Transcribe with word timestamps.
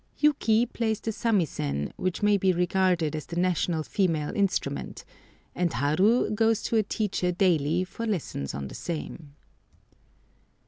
Yuki 0.17 0.65
plays 0.65 0.99
the 0.99 1.11
samisen, 1.11 1.91
which 1.95 2.23
may 2.23 2.35
be 2.35 2.51
regarded 2.51 3.15
as 3.15 3.27
the 3.27 3.35
national 3.35 3.83
female 3.83 4.35
instrument, 4.35 5.05
and 5.53 5.73
Haru 5.73 6.31
goes 6.31 6.63
to 6.63 6.75
a 6.75 6.81
teacher 6.81 7.31
daily 7.31 7.83
for 7.83 8.07
lessons 8.07 8.55
on 8.55 8.67
the 8.67 8.73
same. 8.73 9.35